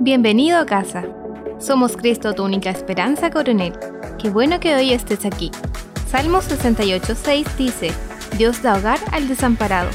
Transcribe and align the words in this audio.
Bienvenido 0.00 0.58
a 0.58 0.64
casa. 0.64 1.02
Somos 1.58 1.96
Cristo, 1.96 2.32
tu 2.32 2.44
única 2.44 2.70
esperanza, 2.70 3.30
coronel. 3.30 3.72
Qué 4.22 4.30
bueno 4.30 4.60
que 4.60 4.76
hoy 4.76 4.92
estés 4.92 5.26
aquí. 5.26 5.50
Salmo 6.06 6.38
68.6 6.38 7.56
dice, 7.56 7.90
Dios 8.36 8.62
da 8.62 8.78
hogar 8.78 9.00
al 9.10 9.26
desamparado. 9.26 9.90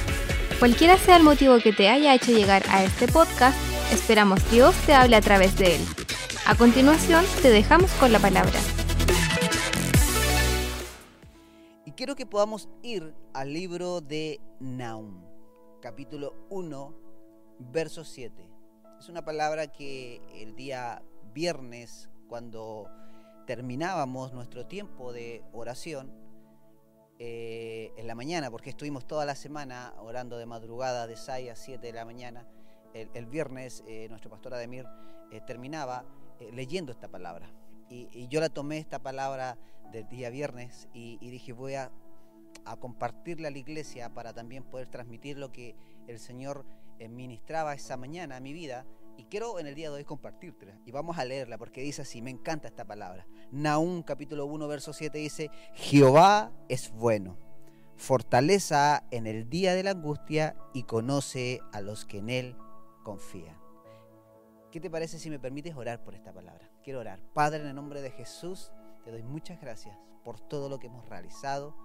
Cualquiera 0.59 0.97
sea 0.97 1.15
el 1.15 1.23
motivo 1.23 1.57
que 1.59 1.71
te 1.71 1.87
haya 1.87 2.13
hecho 2.13 2.33
llegar 2.33 2.63
a 2.69 2.83
este 2.83 3.07
podcast, 3.07 3.57
esperamos 3.93 4.39
Dios 4.51 4.75
te 4.85 4.93
hable 4.93 5.15
a 5.15 5.21
través 5.21 5.57
de 5.57 5.77
él. 5.77 5.81
A 6.45 6.55
continuación, 6.55 7.23
te 7.41 7.49
dejamos 7.49 7.89
con 7.93 8.11
la 8.11 8.19
palabra. 8.19 8.59
Y 11.85 11.91
quiero 11.93 12.15
que 12.15 12.25
podamos 12.25 12.67
ir 12.81 13.15
al 13.33 13.53
libro 13.53 14.01
de 14.01 14.41
Naum, 14.59 15.23
capítulo 15.81 16.35
1, 16.49 16.93
verso 17.71 18.03
7. 18.03 18.52
Es 19.03 19.09
una 19.09 19.25
palabra 19.25 19.67
que 19.67 20.21
el 20.33 20.55
día 20.55 21.03
viernes, 21.33 22.09
cuando 22.29 22.89
terminábamos 23.45 24.31
nuestro 24.31 24.65
tiempo 24.65 25.11
de 25.11 25.43
oración, 25.51 26.09
eh, 27.19 27.91
en 27.97 28.07
la 28.07 28.15
mañana, 28.15 28.49
porque 28.49 28.69
estuvimos 28.69 29.05
toda 29.05 29.25
la 29.25 29.35
semana 29.35 29.93
orando 29.97 30.37
de 30.37 30.45
madrugada, 30.45 31.05
de 31.05 31.17
6 31.17 31.51
a 31.51 31.55
7 31.57 31.85
de 31.85 31.91
la 31.91 32.05
mañana, 32.05 32.47
el, 32.93 33.25
viernes 33.25 33.83
eh, 33.87 34.07
nuestro 34.07 34.31
pastor 34.31 34.53
Ademir 34.53 34.85
eh, 35.31 35.41
terminaba 35.45 36.05
leyendo 36.53 36.93
esta 36.93 37.09
palabra. 37.09 37.51
Y, 37.89 38.29
yo 38.29 38.39
la 38.39 38.47
tomé 38.47 38.77
esta 38.77 38.99
palabra 38.99 39.57
del 39.91 40.07
día 40.07 40.29
viernes 40.29 40.87
y, 40.93 41.17
dije 41.29 41.51
voy 41.51 41.73
a, 41.73 41.91
a 42.63 42.77
compartirla 42.77 43.49
a 43.49 43.51
la 43.51 43.57
iglesia 43.57 44.13
para 44.13 44.31
también 44.31 44.63
poder 44.63 44.87
transmitir 44.87 45.37
lo 45.37 45.51
que 45.51 45.75
el 46.07 46.19
Señor 46.19 46.65
ministraba 47.09 47.73
esa 47.73 47.97
mañana 47.97 48.37
a 48.37 48.39
mi 48.39 48.53
vida 48.53 48.85
y 49.17 49.25
quiero 49.25 49.59
en 49.59 49.67
el 49.67 49.75
día 49.75 49.89
de 49.89 49.95
hoy 49.95 50.03
compartírtela. 50.03 50.79
Y 50.85 50.91
vamos 50.91 51.17
a 51.17 51.25
leerla 51.25 51.57
porque 51.57 51.81
dice 51.81 52.01
así, 52.01 52.21
me 52.21 52.31
encanta 52.31 52.67
esta 52.67 52.85
palabra. 52.85 53.27
Naúm 53.51 54.03
capítulo 54.03 54.45
1 54.45 54.67
verso 54.67 54.93
7 54.93 55.17
dice, 55.17 55.49
Jehová 55.73 56.51
es 56.69 56.91
bueno, 56.91 57.37
fortaleza 57.95 59.03
en 59.11 59.27
el 59.27 59.49
día 59.49 59.75
de 59.75 59.83
la 59.83 59.91
angustia 59.91 60.55
y 60.73 60.83
conoce 60.83 61.61
a 61.71 61.81
los 61.81 62.05
que 62.05 62.19
en 62.19 62.29
él 62.29 62.57
confían. 63.03 63.57
¿Qué 64.71 64.79
te 64.79 64.89
parece 64.89 65.19
si 65.19 65.29
me 65.29 65.39
permites 65.39 65.75
orar 65.75 66.03
por 66.03 66.15
esta 66.15 66.33
palabra? 66.33 66.71
Quiero 66.83 66.99
orar. 66.99 67.19
Padre, 67.33 67.61
en 67.61 67.67
el 67.67 67.75
nombre 67.75 68.01
de 68.01 68.11
Jesús, 68.11 68.71
te 69.03 69.11
doy 69.11 69.23
muchas 69.23 69.61
gracias 69.61 69.95
por 70.23 70.39
todo 70.39 70.69
lo 70.69 70.79
que 70.79 70.87
hemos 70.87 71.07
realizado 71.07 71.75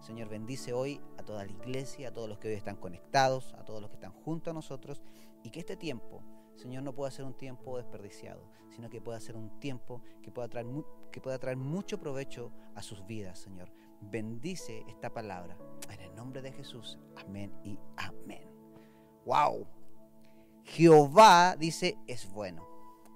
Señor, 0.00 0.28
bendice 0.28 0.72
hoy 0.72 1.00
a 1.18 1.22
toda 1.22 1.44
la 1.44 1.50
iglesia, 1.50 2.08
a 2.08 2.12
todos 2.12 2.28
los 2.28 2.38
que 2.38 2.48
hoy 2.48 2.54
están 2.54 2.76
conectados, 2.76 3.54
a 3.54 3.64
todos 3.64 3.80
los 3.80 3.90
que 3.90 3.96
están 3.96 4.12
junto 4.12 4.50
a 4.50 4.54
nosotros 4.54 5.02
y 5.42 5.50
que 5.50 5.60
este 5.60 5.76
tiempo, 5.76 6.22
Señor, 6.58 6.82
no 6.82 6.92
pueda 6.92 7.12
ser 7.12 7.24
un 7.24 7.34
tiempo 7.34 7.76
desperdiciado, 7.76 8.42
sino 8.70 8.90
que 8.90 9.00
pueda 9.00 9.20
ser 9.20 9.36
un 9.36 9.60
tiempo 9.60 10.02
que 10.22 10.32
pueda 10.32 10.48
traer, 10.48 10.66
que 11.12 11.20
pueda 11.20 11.38
traer 11.38 11.56
mucho 11.56 12.00
provecho 12.00 12.50
a 12.74 12.82
sus 12.82 13.06
vidas, 13.06 13.38
Señor. 13.38 13.72
Bendice 14.00 14.84
esta 14.88 15.14
palabra. 15.14 15.56
En 15.88 16.00
el 16.00 16.12
nombre 16.16 16.42
de 16.42 16.50
Jesús. 16.50 16.98
Amén 17.16 17.52
y 17.62 17.78
amén. 17.96 18.42
¡Wow! 19.24 19.68
Jehová 20.64 21.54
dice 21.56 21.96
es 22.08 22.28
bueno. 22.28 22.68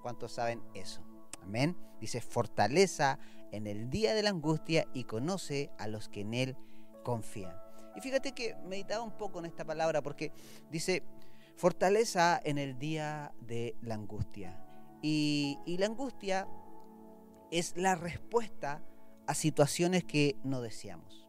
¿Cuántos 0.03 0.33
saben 0.33 0.63
eso? 0.75 1.03
Amén. 1.43 1.77
Dice 2.01 2.21
fortaleza 2.21 3.19
en 3.51 3.67
el 3.67 3.91
día 3.91 4.15
de 4.15 4.23
la 4.23 4.31
angustia 4.31 4.87
y 4.95 5.03
conoce 5.03 5.73
a 5.79 5.89
los 5.89 6.09
que 6.09 6.21
en 6.21 6.35
él 6.35 6.57
confían. 7.03 7.57
Y 7.97 8.01
fíjate 8.01 8.33
que 8.33 8.57
meditaba 8.65 9.03
un 9.03 9.17
poco 9.17 9.41
en 9.41 9.47
esta 9.47 9.65
palabra 9.65 10.01
porque 10.01 10.33
dice 10.71 11.03
fortaleza 11.57 12.41
en 12.45 12.59
el 12.59 12.79
día 12.79 13.33
de 13.41 13.77
la 13.83 13.95
angustia. 13.95 14.59
Y, 15.03 15.59
la 15.67 15.87
angustia 15.87 16.49
es 17.51 17.77
la 17.77 17.95
respuesta 17.95 18.83
a 19.27 19.35
situaciones 19.35 20.05
que 20.05 20.37
no 20.45 20.61
deseamos. 20.61 21.29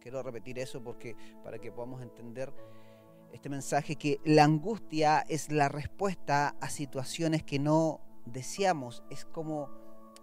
Quiero 0.00 0.22
repetir 0.22 0.58
eso 0.58 0.82
porque 0.84 1.16
para 1.42 1.58
que 1.58 1.72
podamos 1.72 2.00
entender 2.00 2.52
este 3.32 3.48
mensaje 3.48 3.96
que 3.96 4.20
la 4.24 4.44
angustia 4.44 5.24
es 5.28 5.50
la 5.50 5.68
respuesta 5.68 6.56
a 6.60 6.70
situaciones 6.70 7.42
que 7.42 7.58
no 7.58 8.00
deseamos, 8.24 9.02
es 9.10 9.24
como 9.24 9.70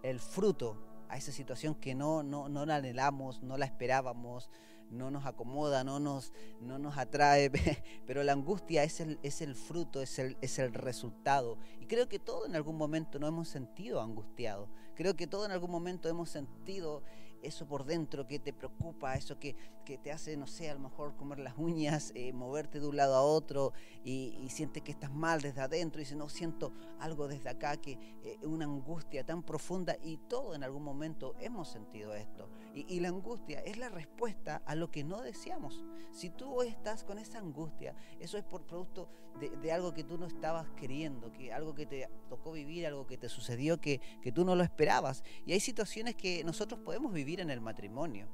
el 0.02 0.20
fruto 0.20 0.82
a 1.10 1.18
esa 1.18 1.32
situación 1.32 1.76
que 1.76 1.96
no, 1.96 2.24
no, 2.24 2.48
no 2.48 2.66
la 2.66 2.78
anhelamos, 2.78 3.44
no 3.44 3.58
la 3.58 3.66
esperábamos, 3.66 4.50
no 4.94 5.12
nos 5.12 5.26
acomoda, 5.26 5.84
no 5.84 6.00
nos, 6.00 6.32
no 6.62 6.80
nos 6.80 6.98
atrae, 6.98 7.52
pero 8.08 8.24
la 8.24 8.34
angustia 8.34 8.84
es 8.84 9.00
el, 9.00 9.20
es 9.24 9.42
el 9.42 9.56
fruto, 9.56 10.02
es 10.02 10.20
el, 10.20 10.38
es 10.42 10.60
el 10.60 10.74
resultado. 10.74 11.58
Y 11.82 11.86
creo 11.86 12.08
que 12.08 12.20
todo 12.20 12.46
en 12.46 12.56
algún 12.56 12.78
momento 12.78 13.20
nos 13.20 13.30
hemos 13.30 13.50
sentido 13.50 14.02
angustiados, 14.02 14.70
creo 14.96 15.16
que 15.16 15.28
todo 15.28 15.46
en 15.46 15.52
algún 15.52 15.72
momento 15.72 16.10
hemos 16.10 16.30
sentido 16.30 17.04
eso 17.44 17.68
por 17.68 17.86
dentro 17.86 18.26
que 18.26 18.40
te 18.40 18.54
preocupa, 18.54 19.16
eso 19.16 19.38
que, 19.40 19.56
te 20.02 20.12
hace, 20.12 20.38
no 20.38 20.48
sé, 20.48 20.70
a 20.70 20.74
lo 20.74 20.80
mejor 20.80 21.16
comer 21.16 21.40
las 21.40 21.58
uñas, 21.58 22.14
eh, 22.16 22.32
moverte 22.32 22.80
de 22.80 22.88
un 22.88 22.96
lado 22.96 23.16
a 23.16 23.22
otro 23.22 23.74
y, 24.04 24.48
sientes 24.50 24.84
que 24.84 24.92
estás 24.92 25.12
mal 25.12 25.42
desde 25.42 25.62
adentro 25.62 26.00
y 26.00 26.04
dices, 26.04 26.18
no, 26.18 26.30
siento 26.30 26.74
algo 27.00 27.28
desde 27.28 27.50
acá, 27.50 27.76
que 27.78 27.98
eh, 28.24 28.38
una 28.44 28.66
angustia 28.66 29.26
tan 29.26 29.44
profunda 29.44 29.98
y 30.02 30.18
todo 30.18 30.56
en 30.56 30.64
algún 30.64 30.84
momento 30.84 31.36
hemos 31.40 31.70
sentido 31.70 32.14
esto. 32.14 32.50
Y, 32.74 33.00
la 33.02 33.10
angustia 33.10 33.60
es 33.60 33.78
la 33.78 33.90
respuesta 33.90 34.62
a 34.66 34.76
lo 34.76 34.90
que 34.90 35.04
no 35.04 35.22
deseamos. 35.22 35.84
Si 36.12 36.30
tú 36.30 36.54
hoy 36.54 36.68
estás 36.68 37.04
con 37.04 37.20
esa 37.20 37.40
angustia, 37.40 37.96
eso 38.20 38.38
es 38.38 38.44
por 38.44 38.66
producto 38.66 39.10
de, 39.40 39.72
algo 39.72 39.94
que 39.94 40.04
tú 40.04 40.18
no 40.18 40.28
estabas 40.28 40.70
queriendo, 40.72 41.32
que 41.32 41.52
algo 41.52 41.74
que 41.74 41.86
te 41.86 42.08
tocó 42.30 42.52
vivir, 42.52 42.86
algo 42.86 43.06
que 43.06 43.18
te 43.18 43.30
sucedió 43.30 43.80
que, 43.82 44.00
que 44.22 44.32
tú 44.32 44.46
no 44.46 44.56
lo 44.56 44.64
esperabas. 44.64 45.24
Y 45.46 45.54
hay 45.54 45.60
situaciones 45.60 46.16
que 46.16 46.44
nosotros 46.44 46.80
podemos 46.80 47.12
vivir 47.14 47.33
en 47.40 47.50
el 47.50 47.62
matrimonio. 47.62 48.28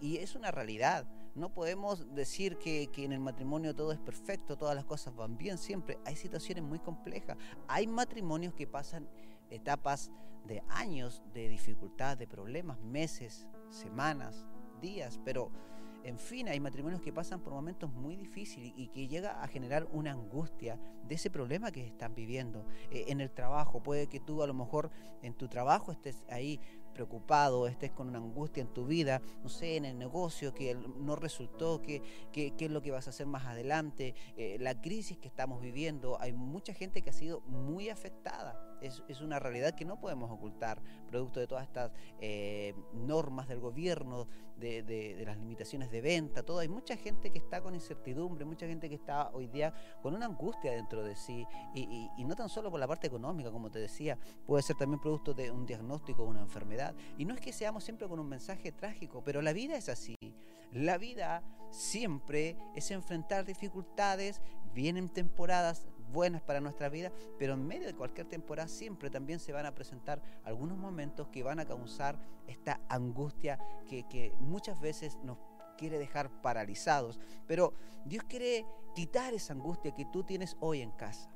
Y, 0.00 0.18
es 0.18 0.36
una 0.36 0.50
realidad. 0.50 1.06
No 1.34 1.52
podemos 1.52 2.14
decir 2.14 2.56
que, 2.58 2.88
que, 2.92 3.04
en 3.04 3.12
el 3.12 3.20
matrimonio 3.20 3.74
todo 3.74 3.90
es 3.90 3.98
perfecto, 3.98 4.56
todas 4.56 4.76
las 4.76 4.84
cosas 4.84 5.14
van 5.16 5.36
bien 5.36 5.58
siempre. 5.58 5.98
Hay 6.04 6.14
situaciones 6.14 6.62
muy 6.62 6.78
complejas. 6.78 7.36
Hay 7.66 7.86
matrimonios 7.86 8.54
que 8.54 8.66
pasan 8.66 9.08
etapas 9.50 10.12
de 10.46 10.62
años 10.68 11.22
de 11.34 11.48
dificultad, 11.48 12.16
de 12.16 12.26
problemas, 12.28 12.80
meses, 12.80 13.48
semanas, 13.70 14.46
días, 14.80 15.20
pero 15.24 15.50
en 16.04 16.18
fin, 16.18 16.48
hay 16.48 16.58
matrimonios 16.58 17.00
que 17.00 17.12
pasan 17.12 17.40
por 17.40 17.52
momentos 17.52 17.92
muy 17.92 18.16
difíciles 18.16 18.72
y 18.76 18.88
que 18.88 19.06
llega 19.06 19.40
a 19.40 19.46
generar 19.46 19.86
una 19.92 20.12
angustia 20.12 20.80
de 21.06 21.14
ese 21.14 21.30
problema 21.30 21.70
que 21.70 21.86
están 21.86 22.14
viviendo. 22.14 22.66
Eh, 22.90 23.04
en 23.08 23.20
el 23.20 23.30
trabajo, 23.30 23.82
puede 23.82 24.08
que 24.08 24.18
tú 24.18 24.42
a 24.42 24.48
lo 24.48 24.54
mejor 24.54 24.90
en 25.22 25.34
tu 25.34 25.48
trabajo 25.48 25.92
estés 25.92 26.24
ahí 26.28 26.60
preocupado, 27.02 27.66
estés 27.66 27.90
con 27.90 28.08
una 28.08 28.18
angustia 28.18 28.60
en 28.60 28.68
tu 28.68 28.86
vida, 28.86 29.20
no 29.42 29.48
sé, 29.48 29.76
en 29.76 29.84
el 29.84 29.98
negocio 29.98 30.54
que 30.54 30.74
no 30.74 31.16
resultó, 31.16 31.82
qué 31.82 32.00
que, 32.32 32.54
es 32.56 32.70
lo 32.70 32.80
que 32.80 32.92
vas 32.92 33.08
a 33.08 33.10
hacer 33.10 33.26
más 33.26 33.44
adelante, 33.44 34.14
eh, 34.36 34.56
la 34.60 34.80
crisis 34.80 35.18
que 35.18 35.26
estamos 35.26 35.60
viviendo, 35.60 36.20
hay 36.20 36.32
mucha 36.32 36.72
gente 36.74 37.02
que 37.02 37.10
ha 37.10 37.12
sido 37.12 37.40
muy 37.40 37.88
afectada. 37.88 38.71
Es, 38.82 39.02
es 39.08 39.20
una 39.20 39.38
realidad 39.38 39.74
que 39.74 39.84
no 39.84 39.98
podemos 39.98 40.30
ocultar, 40.30 40.82
producto 41.06 41.40
de 41.40 41.46
todas 41.46 41.64
estas 41.64 41.92
eh, 42.20 42.74
normas 42.92 43.48
del 43.48 43.60
gobierno, 43.60 44.28
de, 44.56 44.82
de, 44.82 45.24
las 45.24 45.36
limitaciones 45.38 45.90
de 45.90 46.00
venta, 46.00 46.42
todo. 46.42 46.58
Hay 46.58 46.68
mucha 46.68 46.96
gente 46.96 47.30
que 47.30 47.38
está 47.38 47.60
con 47.60 47.74
incertidumbre, 47.74 48.44
mucha 48.44 48.66
gente 48.66 48.88
que 48.88 48.94
está 48.94 49.30
hoy 49.32 49.48
día 49.48 49.72
con 50.02 50.14
una 50.14 50.26
angustia 50.26 50.72
dentro 50.72 51.02
de 51.02 51.16
sí, 51.16 51.46
y, 51.74 52.10
y 52.16 52.24
no 52.24 52.36
tan 52.36 52.48
solo 52.48 52.70
por 52.70 52.78
la 52.78 52.86
parte 52.86 53.06
económica, 53.06 53.50
como 53.50 53.70
te 53.70 53.78
decía, 53.78 54.18
puede 54.46 54.62
ser 54.62 54.76
también 54.76 55.00
producto 55.00 55.34
de 55.34 55.50
un 55.50 55.66
diagnóstico 55.66 56.22
o 56.22 56.26
una 56.26 56.40
enfermedad 56.40 56.94
y 57.18 57.24
no 57.24 57.34
es 57.34 57.40
que 57.40 57.52
seamos 57.52 57.84
siempre 57.84 58.08
con 58.08 58.18
un 58.18 58.28
mensaje 58.28 58.72
trágico, 58.72 59.22
pero 59.24 59.42
la 59.42 59.52
vida 59.52 59.76
es 59.76 59.88
así. 59.88 60.16
La 60.72 60.96
vida 60.96 61.42
siempre 61.70 62.56
es 62.74 62.90
enfrentar 62.90 63.44
dificultades, 63.44 64.40
vienen 64.74 65.08
temporadas 65.08 65.86
buenas 66.12 66.42
para 66.42 66.60
nuestra 66.60 66.88
vida, 66.88 67.10
pero 67.38 67.54
en 67.54 67.66
medio 67.66 67.86
de 67.86 67.94
cualquier 67.94 68.28
temporada 68.28 68.68
siempre 68.68 69.10
también 69.10 69.40
se 69.40 69.52
van 69.52 69.66
a 69.66 69.74
presentar 69.74 70.22
algunos 70.44 70.76
momentos 70.76 71.28
que 71.28 71.42
van 71.42 71.58
a 71.58 71.64
causar 71.64 72.18
esta 72.46 72.80
angustia 72.88 73.58
que, 73.88 74.32
muchas 74.38 74.80
veces 74.80 75.18
nos 75.22 75.38
quiere 75.76 75.98
dejar 75.98 76.30
paralizados. 76.42 77.18
Pero 77.46 77.74
Dios 78.04 78.24
quiere 78.24 78.66
quitar 78.94 79.34
esa 79.34 79.54
angustia 79.54 79.94
que 79.94 80.04
tú 80.04 80.22
tienes 80.22 80.56
hoy 80.60 80.82
en 80.82 80.90
casa. 80.92 81.31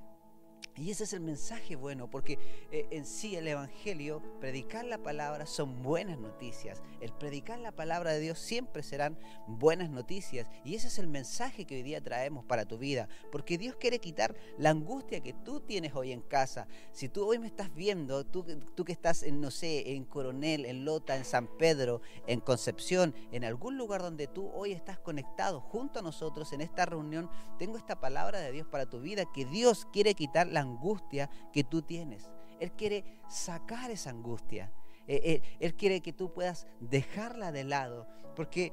Y 0.77 0.91
ese 0.91 1.05
es 1.05 1.13
el 1.15 1.21
mensaje 1.21 1.75
bueno, 1.75 2.11
porque 2.11 2.39
eh, 2.71 2.87
en 2.91 3.07
sí 3.07 3.35
el 3.35 3.49
Evangelio, 3.49 4.23
predicar 4.41 4.85
la 4.85 4.99
palabra 4.99 5.47
son 5.47 5.83
buenas 5.83 6.19
noticias. 6.19 6.83
El 7.01 7.13
predicar 7.13 7.59
la 7.59 7.73
palabra 7.73 8.13
de 8.13 8.21
Dios 8.21 8.39
siempre 8.39 8.83
serán 8.83 9.19
buenas 9.47 9.89
noticias. 9.89 10.49
Y 10.65 10.75
ese 10.75 10.89
es 10.89 10.99
el 10.99 11.09
mensaje 11.09 11.65
que 11.65 11.77
hoy 11.77 11.83
día 11.83 12.03
traemos 12.03 12.45
para 12.45 12.67
tu 12.67 12.77
vida, 12.77 13.09
porque 13.33 13.57
Dios 13.57 13.77
quiere 13.77 14.01
quitar 14.01 14.37
la 14.59 14.71
angustia 14.71 15.21
que 15.21 15.33
tú 15.33 15.61
tienes 15.61 15.95
hoy 15.95 16.13
en 16.13 16.21
casa. 16.21 16.69
Si 16.93 17.09
tú 17.09 17.27
hoy 17.27 17.39
me 17.39 17.47
estás 17.47 17.75
viendo, 17.75 18.25
tú, 18.25 18.45
tú 18.75 18.85
que 18.85 18.93
estás 18.93 19.23
en, 19.23 19.41
no 19.41 19.51
sé, 19.51 19.95
en 19.95 20.05
Coronel, 20.05 20.67
en 20.67 20.85
Lota, 20.85 21.17
en 21.17 21.25
San 21.25 21.47
Pedro, 21.47 22.03
en 22.27 22.41
Concepción, 22.41 23.15
en 23.33 23.45
algún 23.45 23.79
lugar 23.79 24.03
donde 24.03 24.27
tú 24.27 24.51
hoy 24.53 24.73
estás 24.73 24.99
conectado 24.99 25.61
junto 25.61 26.01
a 26.01 26.03
nosotros 26.03 26.53
en 26.53 26.61
esta 26.61 26.85
reunión, 26.85 27.31
tengo 27.59 27.79
esta 27.79 27.99
palabra 27.99 28.41
de 28.41 28.53
Dios 28.53 28.67
para 28.67 28.87
tu 28.87 29.01
vida, 29.01 29.25
que 29.33 29.47
Dios 29.47 29.87
quiere 29.91 30.15
quitar 30.15 30.47
la 30.47 30.66
angustia 30.67 31.31
que 31.53 31.65
tú 31.65 31.83
tienes. 31.83 32.31
Él 32.61 32.73
quiere 32.73 33.05
sacar 33.29 33.91
esa 33.91 34.11
angustia. 34.11 34.73
Eh, 35.09 35.21
eh, 35.25 35.43
él 35.61 35.75
quiere 35.75 36.01
que 36.01 36.13
tú 36.13 36.33
puedas 36.33 36.67
dejarla 36.81 37.53
de 37.53 37.65
lado. 37.65 38.07
Porque 38.35 38.73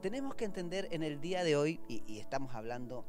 tenemos 0.00 0.34
que 0.34 0.44
entender 0.44 0.88
en 0.90 1.02
el 1.02 1.20
día 1.20 1.44
de 1.44 1.56
hoy, 1.56 1.80
y, 1.88 2.18
estamos 2.18 2.54
hablando 2.54 3.06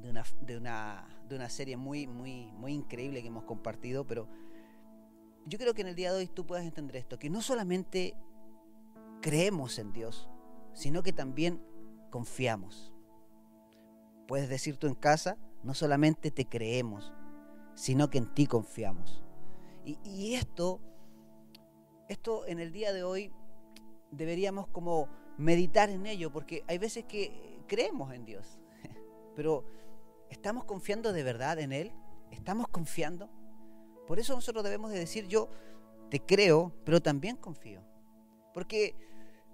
de 0.00 0.10
una, 0.10 0.24
de 0.40 0.56
una, 0.56 1.22
de 1.28 1.36
una 1.36 1.48
serie 1.48 1.76
muy, 1.76 2.06
muy, 2.06 2.52
muy 2.52 2.72
increíble 2.72 3.20
que 3.20 3.28
hemos 3.28 3.44
compartido, 3.44 4.06
pero 4.06 4.28
yo 5.46 5.58
creo 5.58 5.74
que 5.74 5.82
en 5.82 5.88
el 5.88 5.94
día 5.94 6.12
de 6.12 6.18
hoy 6.18 6.28
tú 6.28 6.46
puedas 6.46 6.64
entender 6.64 6.96
esto, 6.96 7.18
que 7.18 7.30
no 7.30 7.42
solamente 7.42 8.14
creemos 9.20 9.78
en 9.78 9.92
Dios, 9.92 10.28
sino 10.72 11.02
que 11.02 11.12
también 11.12 11.60
confiamos. 12.10 12.92
Puedes 14.26 14.48
decir 14.48 14.76
tú 14.76 14.86
en 14.86 14.94
casa, 14.94 15.36
no 15.62 15.74
solamente 15.74 16.30
te 16.30 16.46
creemos, 16.46 17.12
sino 17.78 18.10
que 18.10 18.18
en 18.18 18.34
ti 18.34 18.48
confiamos. 18.48 19.22
Y, 19.84 20.34
esto, 20.34 20.80
esto 22.08 22.44
en 22.46 22.58
el 22.58 22.72
día 22.72 22.92
de 22.92 23.04
hoy 23.04 23.32
deberíamos 24.10 24.66
como 24.66 25.08
meditar 25.38 25.88
en 25.88 26.04
ello, 26.04 26.32
porque 26.32 26.64
hay 26.66 26.76
veces 26.78 27.04
que 27.04 27.62
creemos 27.68 28.12
en 28.12 28.24
Dios, 28.24 28.58
pero 29.36 29.64
¿estamos 30.28 30.64
confiando 30.64 31.12
de 31.12 31.22
verdad 31.22 31.60
en 31.60 31.72
Él? 31.72 31.92
¿Estamos 32.32 32.66
confiando? 32.66 33.30
Por 34.08 34.18
eso 34.18 34.34
nosotros 34.34 34.64
debemos 34.64 34.90
de 34.90 34.98
decir, 34.98 35.28
yo 35.28 35.48
te 36.10 36.18
creo, 36.18 36.72
pero 36.84 37.00
también 37.00 37.36
confío. 37.36 37.80
Porque 38.52 38.96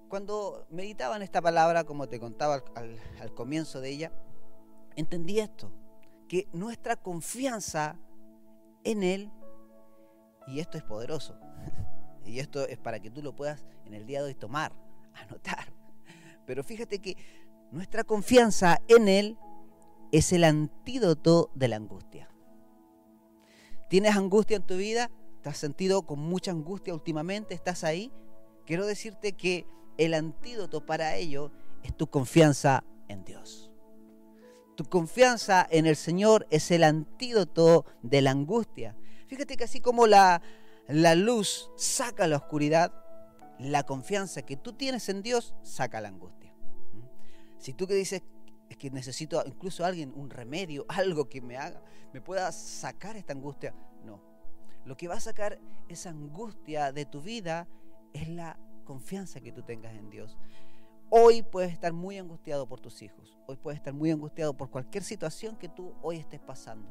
cuando 0.09 0.67
meditaba 0.71 1.17
en 1.17 1.23
esta 1.23 1.43
palabra, 1.43 1.85
como 1.85 2.09
te 2.09 2.19
contaba 2.19 2.65
al, 2.75 2.99
al 3.21 3.35
comienzo 3.35 3.83
de 3.83 3.91
ella, 3.91 4.13
entendí 4.97 5.41
esto, 5.41 5.71
que 6.27 6.49
nuestra 6.55 6.97
confianza 6.97 8.01
en 8.85 9.03
Él, 9.03 9.31
y 10.47 10.61
esto 10.61 10.79
es 10.79 10.85
poderoso, 10.85 11.39
y 12.25 12.39
esto 12.39 12.67
es 12.67 12.79
para 12.79 13.01
que 13.01 13.11
tú 13.11 13.23
lo 13.23 13.35
puedas 13.35 13.65
en 13.87 13.95
el 13.95 14.07
día 14.07 14.21
de 14.21 14.29
hoy 14.29 14.35
tomar, 14.35 14.73
anotar, 15.15 15.73
pero 16.47 16.63
fíjate 16.63 17.01
que 17.01 17.17
nuestra 17.71 18.05
confianza 18.05 18.81
en 18.89 19.09
Él 19.09 19.39
es 20.13 20.33
el 20.33 20.45
antídoto 20.45 21.51
de 21.55 21.69
la 21.69 21.77
angustia. 21.77 22.29
¿Tienes 23.89 24.17
angustia 24.17 24.57
en 24.57 24.63
tu 24.63 24.77
vida? 24.77 25.11
¿Te 25.43 25.49
has 25.49 25.59
sentido 25.59 26.03
con 26.03 26.21
mucha 26.21 26.51
angustia 26.51 26.95
últimamente? 26.95 27.55
¿Estás 27.55 27.85
ahí? 27.85 28.13
Quiero 28.65 28.87
decirte 28.87 29.33
que 29.33 29.67
el 29.99 30.15
antídoto 30.15 30.87
para 30.87 31.17
ello 31.17 31.53
es 31.83 31.97
tu 31.97 32.07
confianza 32.07 32.85
en 33.09 33.25
Dios. 33.25 33.74
Tu 34.75 34.85
confianza 34.85 35.67
en 35.71 35.87
el 35.87 35.97
Señor 35.97 36.47
es 36.51 36.71
el 36.71 36.85
antídoto 36.85 37.87
de 38.03 38.23
la 38.23 38.33
angustia. 38.33 38.97
Fíjate 39.29 39.57
que 39.57 39.65
así 39.65 39.81
como 39.81 40.07
la, 40.07 40.43
la 40.89 41.15
luz 41.15 41.71
saca 41.77 42.27
la 42.27 42.37
oscuridad, 42.37 42.93
la 43.59 43.85
confianza 43.85 44.43
que 44.43 44.57
tú 44.57 44.73
tienes 44.73 45.09
en 45.09 45.23
Dios 45.23 45.55
saca 45.63 46.01
la 46.01 46.09
angustia. 46.09 46.53
Si 47.59 47.73
tú 47.73 47.87
que 47.87 47.95
dices 47.95 48.23
es 48.69 48.77
que 48.77 48.91
necesito 48.91 49.43
incluso 49.47 49.85
alguien, 49.85 50.13
un 50.17 50.31
remedio, 50.31 50.85
algo 50.89 51.29
que 51.29 51.41
me 51.41 51.57
haga, 51.57 51.83
me 52.13 52.21
pueda 52.21 52.51
sacar 52.53 53.17
esta 53.17 53.33
angustia, 53.33 53.75
no. 54.05 54.23
Lo 54.85 54.97
que 54.97 55.09
va 55.09 55.15
a 55.15 55.21
sacar 55.21 55.59
esa 55.89 56.11
angustia 56.11 56.93
de 56.93 57.07
tu 57.07 57.23
vida 57.23 57.69
es 58.13 58.29
la 58.29 58.59
confianza 58.85 59.41
que 59.41 59.53
tú 59.53 59.63
tengas 59.63 59.95
en 59.95 60.11
Dios. 60.11 60.37
Hoy 61.17 61.43
puedes 61.43 61.73
estar 61.73 61.93
muy 61.93 62.19
angustiado 62.19 62.67
por 62.67 62.81
tus 62.81 63.01
hijos, 63.01 63.39
hoy 63.47 63.55
puedes 63.55 63.79
estar 63.79 63.95
muy 63.95 64.11
angustiado 64.11 64.53
por 64.53 64.69
cualquier 64.69 65.05
situación 65.05 65.55
que 65.55 65.69
tú 65.69 65.95
hoy 66.03 66.17
estés 66.17 66.41
pasando. 66.41 66.91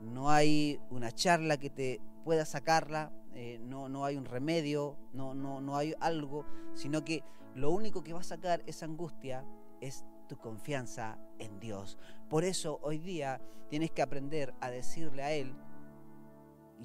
No 0.00 0.30
hay 0.30 0.80
una 0.88 1.12
charla 1.12 1.58
que 1.58 1.68
te 1.68 2.00
pueda 2.24 2.46
sacarla, 2.46 3.12
eh, 3.34 3.58
no, 3.60 3.90
no 3.90 4.06
hay 4.06 4.16
un 4.16 4.24
remedio, 4.24 4.96
no, 5.12 5.34
no, 5.34 5.60
no 5.60 5.76
hay 5.76 5.94
algo, 6.00 6.46
sino 6.72 7.04
que 7.04 7.22
lo 7.54 7.70
único 7.70 8.02
que 8.02 8.14
va 8.14 8.20
a 8.20 8.24
sacar 8.24 8.62
esa 8.64 8.86
angustia 8.86 9.44
es 9.82 10.06
tu 10.26 10.38
confianza 10.38 11.18
en 11.38 11.60
Dios. 11.60 11.98
Por 12.30 12.44
eso 12.44 12.80
hoy 12.82 12.96
día 12.96 13.42
tienes 13.68 13.90
que 13.90 14.00
aprender 14.00 14.54
a 14.62 14.70
decirle 14.70 15.22
a 15.22 15.32
Él, 15.32 15.54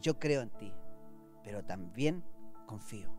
yo 0.01 0.19
creo 0.19 0.41
en 0.41 0.49
ti, 0.49 0.73
pero 1.41 1.63
también 1.63 2.21
confío. 2.65 3.15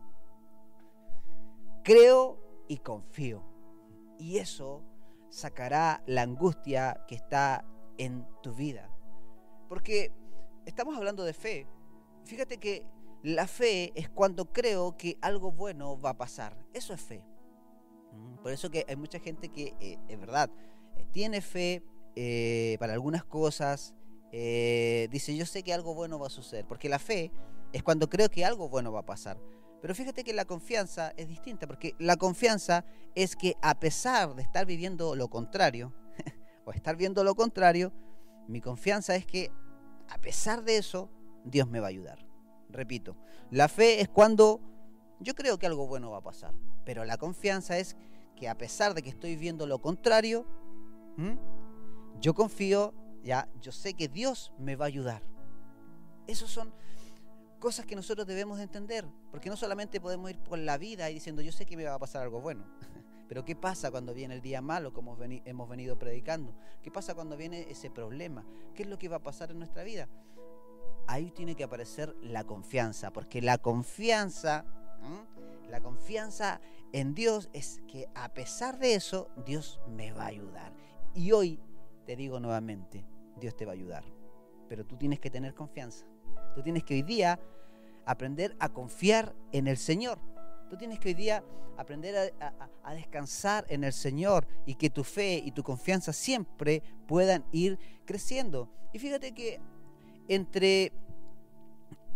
Creo 1.83 2.48
y 2.69 2.77
confío. 2.77 3.43
Y 4.17 4.37
eso 4.37 4.85
sacará 5.29 6.01
la 6.05 6.21
angustia 6.21 7.03
que 7.07 7.15
está 7.15 7.65
en 7.97 8.25
tu 8.41 8.53
vida. 8.53 8.89
Porque 9.67 10.13
estamos 10.65 10.95
hablando 10.95 11.25
de 11.25 11.33
fe. 11.33 11.67
Fíjate 12.23 12.57
que 12.57 12.85
la 13.21 13.47
fe 13.47 13.91
es 13.95 14.09
cuando 14.09 14.51
creo 14.53 14.95
que 14.95 15.17
algo 15.21 15.51
bueno 15.51 15.99
va 15.99 16.11
a 16.11 16.17
pasar. 16.17 16.57
Eso 16.73 16.93
es 16.93 17.01
fe. 17.01 17.25
Mm, 18.13 18.35
por 18.37 18.51
eso 18.51 18.69
que 18.69 18.85
hay 18.87 18.95
mucha 18.95 19.19
gente 19.19 19.49
que, 19.49 19.75
eh, 19.79 19.97
es 20.07 20.19
verdad, 20.19 20.49
eh, 20.95 21.05
tiene 21.11 21.41
fe 21.41 21.83
eh, 22.15 22.77
para 22.79 22.93
algunas 22.93 23.25
cosas. 23.25 23.93
dice, 24.31 25.35
yo 25.35 25.45
sé 25.45 25.63
que 25.63 25.73
algo 25.73 25.95
bueno 25.95 26.19
va 26.19 26.27
a 26.27 26.31
suceder. 26.31 26.65
Porque 26.65 26.87
la 26.87 26.99
fe 26.99 27.31
es 27.73 27.83
cuando 27.83 28.09
creo 28.09 28.29
que 28.29 28.45
algo 28.45 28.69
bueno 28.69 28.91
va 28.91 29.01
a 29.01 29.05
pasar. 29.05 29.39
Pero 29.81 29.95
fíjate 29.95 30.23
que 30.23 30.33
la 30.33 30.45
confianza 30.45 31.13
es 31.15 31.27
distinta, 31.27 31.67
porque 31.67 31.95
la 31.99 32.17
confianza 32.17 32.85
es 33.15 33.35
que 33.35 33.55
a 33.61 33.79
pesar 33.79 34.35
de 34.35 34.41
estar 34.41 34.65
viviendo 34.65 35.15
lo 35.15 35.29
contrario, 35.29 35.93
o 36.65 36.71
estar 36.71 36.95
viendo 36.95 37.23
lo 37.23 37.35
contrario, 37.35 37.93
mi 38.47 38.61
confianza 38.61 39.15
es 39.15 39.25
que 39.25 39.51
a 40.09 40.19
pesar 40.19 40.63
de 40.63 40.77
eso, 40.77 41.09
Dios 41.45 41.69
me 41.69 41.79
va 41.79 41.87
a 41.87 41.89
ayudar. 41.89 42.25
Repito, 42.69 43.15
la 43.51 43.67
fe 43.67 44.01
es 44.01 44.09
cuando 44.09 44.59
yo 45.19 45.35
creo 45.35 45.57
que 45.57 45.67
algo 45.67 45.87
bueno 45.87 46.11
va 46.11 46.17
a 46.17 46.23
pasar, 46.23 46.53
pero 46.85 47.05
la 47.05 47.17
confianza 47.17 47.77
es 47.77 47.95
que 48.35 48.49
a 48.49 48.57
pesar 48.57 48.93
de 48.93 49.01
que 49.01 49.09
estoy 49.09 49.35
viendo 49.35 49.67
lo 49.67 49.79
contrario, 49.79 50.45
yo 52.19 52.33
confío, 52.33 52.93
ya, 53.23 53.49
yo 53.61 53.71
sé 53.71 53.93
que 53.93 54.07
Dios 54.07 54.53
me 54.57 54.75
va 54.75 54.85
a 54.85 54.87
ayudar. 54.87 55.21
Esos 56.27 56.49
son 56.49 56.73
cosas 57.59 57.85
que 57.85 57.95
nosotros 57.95 58.25
debemos 58.25 58.59
entender, 58.59 59.05
porque 59.31 59.49
no 59.49 59.57
solamente 59.57 59.99
podemos 60.01 60.29
ir 60.31 60.39
por 60.39 60.57
la 60.57 60.77
vida 60.77 61.09
y 61.09 61.15
diciendo 61.15 61.41
yo 61.41 61.51
sé 61.51 61.65
que 61.65 61.77
me 61.77 61.83
va 61.83 61.93
a 61.93 61.99
pasar 61.99 62.23
algo 62.23 62.41
bueno, 62.41 62.65
pero 63.27 63.45
¿qué 63.45 63.55
pasa 63.55 63.91
cuando 63.91 64.13
viene 64.13 64.33
el 64.33 64.41
día 64.41 64.61
malo, 64.61 64.93
como 64.93 65.17
hemos 65.21 65.69
venido 65.69 65.99
predicando? 65.99 66.55
¿Qué 66.81 66.89
pasa 66.89 67.13
cuando 67.13 67.37
viene 67.37 67.69
ese 67.69 67.91
problema? 67.91 68.45
¿Qué 68.73 68.83
es 68.83 68.89
lo 68.89 68.97
que 68.97 69.09
va 69.09 69.17
a 69.17 69.23
pasar 69.23 69.51
en 69.51 69.59
nuestra 69.59 69.83
vida? 69.83 70.09
Ahí 71.07 71.31
tiene 71.31 71.55
que 71.55 71.63
aparecer 71.63 72.15
la 72.21 72.43
confianza, 72.45 73.11
porque 73.11 73.41
la 73.41 73.57
confianza, 73.57 74.65
la 75.67 75.81
confianza 75.81 76.61
en 76.91 77.13
Dios 77.13 77.49
es 77.53 77.81
que 77.87 78.07
a 78.15 78.33
pesar 78.33 78.79
de 78.79 78.95
eso, 78.95 79.29
Dios 79.45 79.79
me 79.87 80.11
va 80.11 80.23
a 80.23 80.27
ayudar. 80.27 80.73
Y 81.13 81.31
hoy 81.31 81.59
te 82.05 82.15
digo 82.15 82.39
nuevamente, 82.39 83.05
Dios 83.39 83.55
te 83.55 83.65
va 83.65 83.71
a 83.71 83.75
ayudar, 83.75 84.03
pero 84.67 84.85
tú 84.85 84.97
tienes 84.97 85.19
que 85.19 85.29
tener 85.29 85.53
confianza. 85.53 86.05
Tú 86.59 86.63
tienes 86.63 86.83
que 86.83 86.95
hoy 86.95 87.03
día 87.03 87.39
aprender 88.05 88.53
a 88.59 88.67
confiar 88.67 89.33
en 89.53 89.67
el 89.67 89.77
Señor. 89.77 90.19
Tú 90.69 90.75
tienes 90.75 90.99
que 90.99 91.07
hoy 91.07 91.13
día 91.13 91.41
aprender 91.77 92.33
a, 92.83 92.93
descansar 92.93 93.65
en 93.69 93.85
el 93.85 93.93
Señor 93.93 94.45
y 94.65 94.75
que 94.75 94.89
tu 94.89 95.05
fe 95.05 95.41
y 95.41 95.53
tu 95.53 95.63
confianza 95.63 96.11
siempre 96.11 96.83
puedan 97.07 97.45
ir 97.53 97.79
creciendo. 98.03 98.69
Y 98.91 98.99
fíjate 98.99 99.33
que 99.33 99.61
entre 100.27 100.91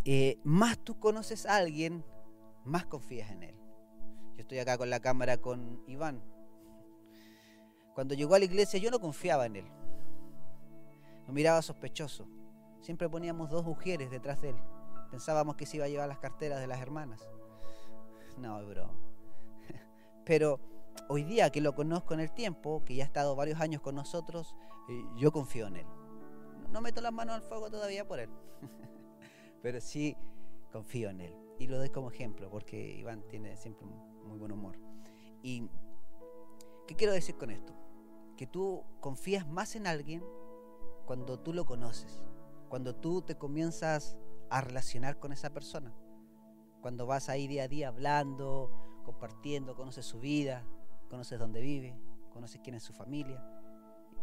eh, 0.04 0.38
más 0.44 0.78
tú 0.78 1.00
conoces 1.00 1.46
a 1.46 1.56
alguien, 1.56 2.04
más 2.66 2.86
confías 2.86 3.32
en 3.32 3.44
él. 3.44 3.56
Yo 4.36 4.42
estoy 4.42 4.60
acá 4.60 4.78
con 4.78 4.90
la 4.90 5.00
cámara 5.00 5.38
con 5.38 5.82
Iván. 5.88 6.22
Cuando 7.96 8.14
llegó 8.14 8.36
a 8.36 8.40
la 8.40 8.46
iglesia 8.46 8.78
yo 8.78 8.92
no 8.92 9.00
confiaba 9.00 9.46
en 9.46 9.56
él. 9.56 9.66
Lo 11.28 11.32
miraba 11.32 11.62
sospechoso. 11.62 12.28
Siempre 12.84 13.08
poníamos 13.08 13.50
dos 13.50 13.64
mujeres 13.64 14.12
detrás 14.12 14.42
de 14.42 14.50
él. 14.50 14.58
Pensábamos 15.10 15.56
que 15.56 15.66
se 15.66 15.78
iba 15.78 15.86
a 15.86 15.88
llevar 15.88 16.10
las 16.10 16.20
carteras 16.20 16.60
de 16.60 16.68
las 16.68 16.82
hermanas. 16.82 17.26
No, 18.38 18.62
bro. 18.66 18.90
Pero 20.26 20.60
hoy 21.08 21.24
día 21.24 21.50
que 21.50 21.62
lo 21.62 21.76
conozco 21.76 22.14
en 22.14 22.20
el 22.20 22.34
tiempo, 22.34 22.84
que 22.84 22.96
ya 22.96 23.06
ha 23.06 23.08
estado 23.08 23.38
varios 23.38 23.62
años 23.62 23.82
con 23.82 23.96
nosotros, 23.96 24.54
eh, 24.90 25.02
yo 25.16 25.32
confío 25.32 25.68
en 25.68 25.78
él. 25.78 25.86
No 26.74 26.82
meto 26.82 27.00
las 27.00 27.14
manos 27.14 27.36
al 27.36 27.42
fuego 27.44 27.72
todavía 27.72 28.06
por 28.06 28.20
él. 28.20 28.30
Pero 29.62 29.80
sí 29.80 30.18
confío 30.74 31.10
en 31.10 31.22
él. 31.22 31.36
Y 31.60 31.68
lo 31.68 31.78
doy 31.78 31.90
como 31.90 32.12
ejemplo, 32.12 32.50
porque 32.50 32.98
Iván 32.98 33.24
tiene 33.30 33.56
siempre 33.56 33.88
muy 34.26 34.38
buen 34.38 34.52
humor. 34.52 34.78
¿Y 35.42 35.70
qué 36.86 36.96
quiero 36.96 37.14
decir 37.14 37.38
con 37.38 37.50
esto? 37.50 37.74
Que 38.36 38.46
tú 38.46 38.84
confías 39.00 39.48
más 39.48 39.78
en 39.78 39.88
alguien 39.88 40.22
cuando 41.06 41.40
tú 41.40 41.54
lo 41.54 41.64
conoces 41.64 42.26
cuando 42.74 42.96
tú 42.96 43.22
te 43.22 43.36
comienzas 43.36 44.18
a 44.50 44.60
relacionar 44.60 45.20
con 45.20 45.32
esa 45.32 45.52
persona, 45.52 45.94
cuando 46.82 47.06
vas 47.06 47.30
ahí 47.30 47.48
día 47.48 47.66
a 47.66 47.68
día 47.68 47.90
hablando, 47.90 49.00
compartiendo, 49.06 49.76
conoces 49.76 50.08
su 50.08 50.20
vida, 50.20 50.66
conoces 51.08 51.38
dónde 51.38 51.62
vive, 51.62 51.96
conoces 52.32 52.60
quién 52.64 52.76
es 52.76 52.82
su 52.82 52.92
familia, 52.92 53.46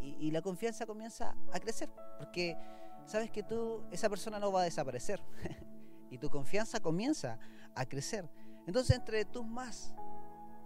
y, 0.01 0.33
la 0.33 0.43
confianza 0.43 0.85
comienza 0.85 1.37
a 1.53 1.61
crecer, 1.61 1.91
porque 2.19 2.59
sabes 3.07 3.31
que 3.31 3.45
tú, 3.45 3.85
esa 3.93 4.11
persona 4.11 4.41
no 4.41 4.51
va 4.51 4.63
a 4.63 4.65
desaparecer. 4.65 5.23
y 6.11 6.19
tu 6.19 6.29
confianza 6.29 6.81
comienza 6.81 7.39
a 7.77 7.87
crecer. 7.87 8.29
Entonces, 8.67 8.97
entre 8.97 9.25
tú 9.27 9.45
más 9.45 9.95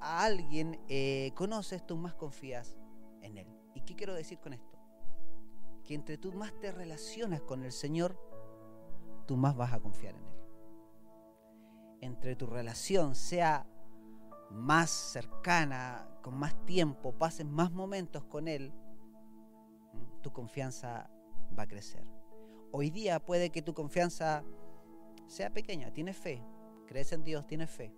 a 0.01 0.25
alguien 0.25 0.81
eh, 0.89 1.33
conoces, 1.35 1.87
tú 1.87 1.99
más 1.99 2.15
confías 2.15 2.79
en 3.21 3.37
él. 3.37 3.47
¿Y 3.75 3.83
qué 3.83 3.95
quiero 3.95 4.15
decir 4.15 4.39
con 4.39 4.55
esto? 4.55 4.74
Que 5.85 5.95
entre 5.95 6.19
tú 6.19 6.33
más 6.33 6.59
te 6.59 6.73
relacionas 6.73 7.43
con 7.43 7.63
el 7.63 7.73
Señor, 7.73 8.19
tú 9.27 9.37
más 9.37 9.57
vas 9.57 9.73
a 9.73 9.81
confiar 9.81 10.15
en 10.15 10.25
él. 10.25 10.35
Entre 12.01 12.37
tu 12.37 12.47
relación 12.47 13.15
sea 13.15 13.67
más 14.51 14.91
cercana, 14.91 16.09
con 16.23 16.39
más 16.39 16.55
tiempo, 16.65 17.13
pases 17.13 17.47
más 17.47 17.73
momentos 17.73 18.25
con 18.25 18.49
Él, 18.49 18.73
tu 20.23 20.33
confianza 20.33 21.11
va 21.59 21.65
a 21.65 21.67
crecer. 21.67 22.07
Hoy 22.73 22.91
día 22.91 23.21
puede 23.21 23.51
que 23.51 23.63
tu 23.63 23.75
confianza 23.75 24.45
sea 25.27 25.51
pequeña, 25.51 25.93
tienes 25.93 26.17
fe, 26.17 26.43
crees 26.87 27.13
en 27.13 27.25
Dios, 27.25 27.47
tienes 27.47 27.71
fe, 27.71 27.95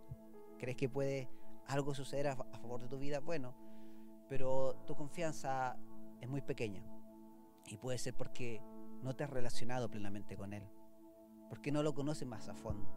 crees 0.58 0.76
que 0.76 0.88
puede 0.88 1.30
algo 1.66 1.94
suceder 1.94 2.28
a, 2.28 2.36
favor 2.36 2.80
de 2.80 2.88
tu 2.88 2.98
vida, 2.98 3.20
bueno, 3.20 3.54
pero 4.28 4.76
tu 4.86 4.94
confianza 4.94 5.76
es 6.20 6.28
muy 6.28 6.40
pequeña 6.40 6.82
y 7.66 7.76
puede 7.76 7.98
ser 7.98 8.14
porque 8.14 8.62
no 9.02 9.14
te 9.14 9.24
has 9.24 9.30
relacionado 9.30 9.90
plenamente 9.90 10.36
con 10.36 10.52
Él, 10.52 10.62
porque 11.48 11.72
no 11.72 11.82
lo 11.82 11.94
conoces 11.94 12.26
más 12.26 12.48
a 12.48 12.54
fondo. 12.54 12.88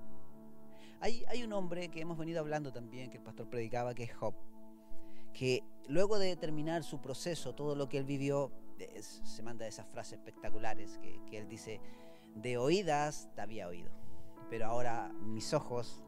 Hay, 1.01 1.23
hay 1.27 1.43
un 1.43 1.53
hombre 1.53 1.89
que 1.89 2.01
hemos 2.01 2.17
venido 2.17 2.39
hablando 2.39 2.71
también, 2.71 3.09
que 3.09 3.17
el 3.17 3.23
pastor 3.23 3.49
predicaba, 3.49 3.95
que 3.95 4.03
es 4.03 4.13
Job, 4.13 4.35
que 5.33 5.63
luego 5.88 6.19
de 6.19 6.35
terminar 6.35 6.83
su 6.83 6.99
proceso, 7.01 7.55
todo 7.55 7.75
lo 7.75 7.88
que 7.88 7.97
él 7.97 8.05
vivió, 8.05 8.51
se 8.93 9.43
manda 9.43 9.67
esas 9.67 9.88
frases 9.88 10.13
espectaculares 10.13 10.97
que, 10.99 11.21
que 11.29 11.38
él 11.38 11.47
dice, 11.47 11.79
de 12.35 12.57
oídas 12.57 13.29
te 13.35 13.41
había 13.41 13.67
oído 13.67 13.99
pero 14.49 14.65
ahora 14.65 15.11
mis 15.21 15.53
ojos 15.53 16.03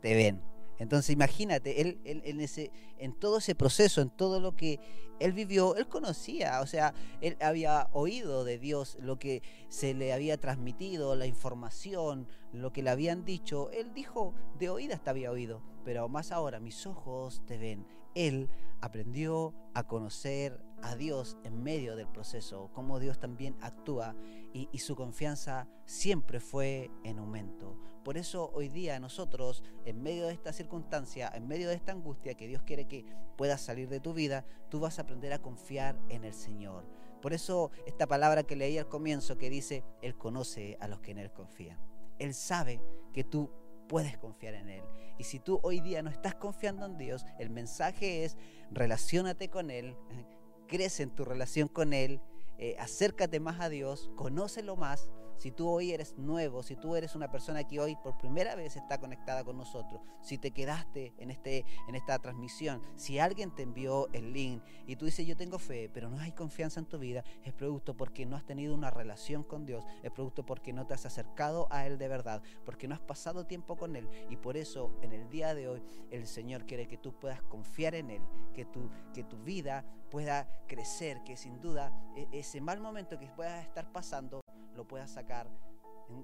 te 0.00 0.14
ven. 0.14 0.40
Entonces 0.80 1.10
imagínate, 1.10 1.82
él, 1.82 2.00
en, 2.04 2.40
ese, 2.40 2.72
en 2.96 3.12
todo 3.12 3.36
ese 3.36 3.54
proceso, 3.54 4.00
en 4.00 4.08
todo 4.08 4.40
lo 4.40 4.56
que 4.56 4.80
él 5.20 5.34
vivió, 5.34 5.76
él 5.76 5.86
conocía, 5.86 6.62
o 6.62 6.66
sea, 6.66 6.94
él 7.20 7.36
había 7.42 7.90
oído 7.92 8.44
de 8.44 8.58
Dios 8.58 8.96
lo 8.98 9.18
que 9.18 9.42
se 9.68 9.92
le 9.92 10.14
había 10.14 10.40
transmitido, 10.40 11.14
la 11.16 11.26
información, 11.26 12.26
lo 12.54 12.72
que 12.72 12.82
le 12.82 12.88
habían 12.88 13.26
dicho. 13.26 13.70
Él 13.72 13.92
dijo, 13.92 14.32
de 14.58 14.70
oídas 14.70 15.04
te 15.04 15.10
había 15.10 15.30
oído, 15.30 15.62
pero 15.84 16.08
más 16.08 16.32
ahora 16.32 16.60
mis 16.60 16.86
ojos 16.86 17.42
te 17.44 17.58
ven. 17.58 17.86
Él 18.14 18.48
aprendió 18.80 19.52
a 19.74 19.86
conocer 19.86 20.58
a 20.80 20.96
Dios 20.96 21.36
en 21.44 21.62
medio 21.62 21.94
del 21.94 22.08
proceso, 22.08 22.70
cómo 22.72 22.98
Dios 23.00 23.20
también 23.20 23.54
actúa 23.60 24.16
y, 24.52 24.78
su 24.78 24.96
confianza 24.96 25.68
siempre 25.84 26.40
fue 26.40 26.90
en 27.04 27.18
aumento. 27.18 27.78
Por 28.04 28.16
eso 28.16 28.50
hoy 28.54 28.68
día 28.68 28.98
nosotros, 28.98 29.62
en 29.84 30.02
medio 30.02 30.26
de 30.26 30.32
esta 30.32 30.52
circunstancia, 30.52 31.30
en 31.34 31.46
medio 31.46 31.68
de 31.68 31.74
esta 31.74 31.92
angustia 31.92 32.34
que 32.34 32.48
Dios 32.48 32.62
quiere 32.62 32.88
que 32.88 33.04
puedas 33.36 33.60
salir 33.60 33.88
de 33.88 34.00
tu 34.00 34.14
vida, 34.14 34.44
tú 34.68 34.80
vas 34.80 34.98
a 34.98 35.02
aprender 35.02 35.32
a 35.32 35.42
confiar 35.42 36.00
en 36.08 36.24
el 36.24 36.34
Señor. 36.34 36.86
Por 37.20 37.32
eso 37.34 37.70
esta 37.86 38.06
palabra 38.06 38.44
que 38.44 38.56
leí 38.56 38.78
al 38.78 38.88
comienzo 38.88 39.36
que 39.36 39.50
dice, 39.50 39.84
Él 40.00 40.16
conoce 40.16 40.78
a 40.80 40.88
los 40.88 41.00
que 41.00 41.10
en 41.10 41.18
Él 41.18 41.32
confían. 41.32 41.78
Él 42.18 42.34
sabe 42.34 42.82
que 43.12 43.24
tú 43.24 43.50
puedes 43.88 44.16
confiar 44.18 44.54
en 44.54 44.70
Él. 44.70 44.84
Y 45.18 45.24
si 45.24 45.38
tú 45.38 45.60
hoy 45.62 45.80
día 45.80 46.02
no 46.02 46.10
estás 46.10 46.34
confiando 46.34 46.86
en 46.86 46.96
Dios, 46.96 47.26
el 47.38 47.50
mensaje 47.50 48.24
es, 48.24 48.38
relacionate 48.70 49.50
con 49.50 49.70
Él, 49.70 49.96
crece 50.66 51.02
en 51.02 51.10
tu 51.10 51.24
relación 51.24 51.68
con 51.68 51.92
Él, 51.92 52.22
eh, 52.62 52.76
acércate 52.78 53.40
más 53.40 53.58
a 53.60 53.70
Dios, 53.70 54.10
conócelo 54.16 54.76
más. 54.76 55.10
Si 55.40 55.50
tú 55.50 55.70
hoy 55.70 55.92
eres 55.92 56.18
nuevo, 56.18 56.62
si 56.62 56.76
tú 56.76 56.96
eres 56.96 57.14
una 57.14 57.30
persona 57.30 57.64
que 57.64 57.80
hoy 57.80 57.96
por 57.96 58.18
primera 58.18 58.54
vez 58.56 58.76
está 58.76 59.00
conectada 59.00 59.42
con 59.42 59.56
nosotros, 59.56 60.02
si 60.20 60.36
te 60.36 60.50
quedaste 60.50 61.14
en, 61.16 61.30
este, 61.30 61.64
en 61.88 61.94
esta 61.94 62.18
transmisión, 62.18 62.82
si 62.94 63.18
alguien 63.18 63.50
te 63.50 63.62
envió 63.62 64.10
el 64.12 64.34
link 64.34 64.62
y 64.86 64.96
tú 64.96 65.06
dices 65.06 65.26
yo 65.26 65.38
tengo 65.38 65.58
fe, 65.58 65.88
pero 65.94 66.10
no 66.10 66.20
hay 66.20 66.32
confianza 66.32 66.78
en 66.78 66.84
tu 66.84 66.98
vida, 66.98 67.24
es 67.42 67.54
producto 67.54 67.96
porque 67.96 68.26
no 68.26 68.36
has 68.36 68.44
tenido 68.44 68.74
una 68.74 68.90
relación 68.90 69.42
con 69.42 69.64
Dios, 69.64 69.82
es 70.02 70.10
producto 70.10 70.44
porque 70.44 70.74
no 70.74 70.86
te 70.86 70.92
has 70.92 71.06
acercado 71.06 71.68
a 71.70 71.86
Él 71.86 71.96
de 71.96 72.08
verdad, 72.08 72.42
porque 72.66 72.86
no 72.86 72.94
has 72.94 73.00
pasado 73.00 73.46
tiempo 73.46 73.78
con 73.78 73.96
Él. 73.96 74.10
Y 74.28 74.36
por 74.36 74.58
eso 74.58 74.94
en 75.00 75.14
el 75.14 75.30
día 75.30 75.54
de 75.54 75.68
hoy 75.68 75.82
el 76.10 76.26
Señor 76.26 76.66
quiere 76.66 76.86
que 76.86 76.98
tú 76.98 77.18
puedas 77.18 77.40
confiar 77.44 77.94
en 77.94 78.10
Él, 78.10 78.22
que 78.52 78.66
tu, 78.66 78.90
que 79.14 79.24
tu 79.24 79.38
vida 79.38 79.86
pueda 80.10 80.46
crecer, 80.66 81.22
que 81.24 81.38
sin 81.38 81.62
duda 81.62 81.90
e, 82.14 82.28
ese 82.32 82.60
mal 82.60 82.78
momento 82.78 83.18
que 83.18 83.28
puedas 83.28 83.64
estar 83.64 83.90
pasando 83.90 84.42
lo 84.80 84.88
puedas 84.88 85.10
sacar 85.10 85.50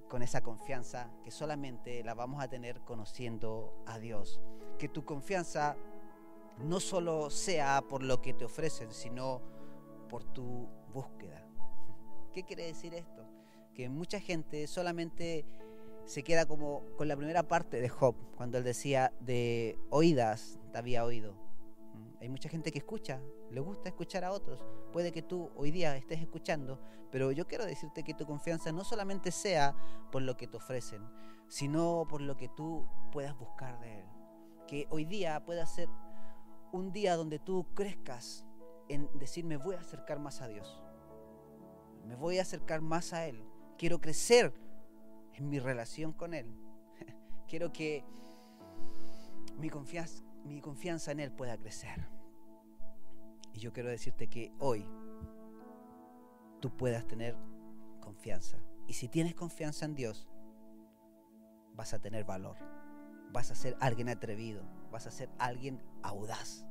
con 0.09 0.23
esa 0.23 0.41
confianza 0.41 1.11
que 1.23 1.31
solamente 1.31 2.03
la 2.03 2.15
vamos 2.15 2.43
a 2.43 2.49
tener 2.49 2.81
conociendo 2.81 3.85
a 3.85 3.99
Dios. 3.99 4.41
Que 4.79 4.89
tu 4.89 5.05
confianza 5.05 5.77
no 6.65 6.81
solo 6.81 7.29
sea 7.29 7.83
por 7.87 8.03
lo 8.03 8.23
que 8.23 8.33
te 8.33 8.47
ofrecen, 8.47 8.91
sino 8.93 9.43
por 10.09 10.25
tu 10.25 10.71
búsqueda. 10.91 11.47
¿Qué 12.33 12.45
quiere 12.45 12.65
decir 12.65 12.95
esto? 12.95 13.29
Que 13.75 13.91
mucha 13.91 14.21
gente 14.21 14.67
solamente 14.69 15.45
se 16.07 16.23
queda 16.23 16.47
como 16.47 16.83
con 16.97 17.09
la 17.09 17.17
primera 17.17 17.43
parte 17.43 17.79
de 17.79 17.91
Job, 17.91 18.15
cuando 18.37 18.57
él 18.57 18.65
decía 18.65 19.13
de 19.21 19.79
oídas 19.91 20.59
te 20.73 20.79
había 20.79 21.05
oído. 21.05 21.46
Hay 22.26 22.30
mucha 22.30 22.49
gente 22.49 22.73
que 22.73 22.78
escucha, 22.78 23.23
le 23.52 23.61
gusta 23.61 23.88
escuchar 23.88 24.25
a 24.25 24.33
otros. 24.33 24.66
Puede 24.92 25.12
que 25.12 25.23
tú 25.23 25.52
hoy 25.54 25.71
día 25.71 25.97
estés 25.97 26.21
escuchando, 26.21 26.80
pero 27.12 27.30
yo 27.30 27.47
quiero 27.47 27.64
decirte 27.64 28.02
que 28.02 28.14
tu 28.14 28.26
confianza 28.26 28.73
no 28.73 28.83
solamente 28.83 29.30
sea 29.30 29.76
por 30.11 30.23
lo 30.23 30.37
que 30.37 30.49
te 30.49 30.56
ofrecen, 30.56 31.09
sino 31.47 32.04
por 32.11 32.21
lo 32.21 32.37
que 32.37 32.49
tú 32.49 32.85
puedas 33.12 33.38
buscar 33.38 33.78
de 33.78 34.00
Él. 34.00 34.06
Que 34.66 34.88
hoy 34.90 35.04
día 35.04 35.45
pueda 35.45 35.64
ser 35.66 35.88
un 36.73 36.90
día 36.90 37.14
donde 37.14 37.38
tú 37.38 37.64
crezcas 37.76 38.45
en 38.88 39.09
decir, 39.21 39.45
me 39.45 39.56
voy 39.56 39.76
a 39.76 39.80
acercar 39.83 40.18
más 40.18 40.42
a 40.42 40.49
Dios. 40.49 40.83
Me 42.06 42.16
voy 42.16 42.40
a 42.40 42.42
acercar 42.42 42.80
más 42.80 43.12
a 43.12 43.25
Él. 43.26 43.40
Quiero 43.78 44.00
crecer 44.00 44.52
en 45.35 45.49
mi 45.49 45.61
relación 45.61 46.12
con 46.12 46.35
Él. 46.35 46.52
Quiero 47.47 47.73
que 47.73 48.04
mi 49.59 49.71
confianza, 49.71 50.25
mi 50.45 50.61
confianza 50.61 51.12
en 51.12 51.21
Él 51.21 51.30
pueda 51.30 51.56
crecer. 51.56 52.15
Y 53.57 53.61
yo 53.61 53.73
quiero 53.73 53.89
decirte 53.89 54.29
que 54.29 54.53
hoy 54.59 54.87
tú 56.61 56.77
puedas 56.77 57.07
tener 57.07 57.35
confianza. 58.01 58.59
Y 58.87 58.93
si 58.93 59.09
tienes 59.09 59.35
confianza 59.35 59.87
en 59.87 59.95
Dios, 59.95 60.29
vas 61.73 61.95
a 61.95 61.99
tener 61.99 62.25
valor. 62.25 62.59
Vas 63.33 63.51
a 63.51 63.55
ser 63.55 63.75
alguien 63.81 64.11
atrevido. 64.11 64.63
Vas 64.91 65.07
a 65.07 65.11
ser 65.11 65.31
alguien 65.39 65.83
audaz. 66.03 66.67